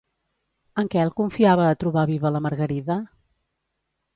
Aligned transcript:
En 0.83 0.87
Quel 0.95 1.11
confiava 1.19 1.67
a 1.73 1.77
trobar 1.83 2.07
viva 2.13 2.33
la 2.37 2.45
Margarida? 2.47 2.97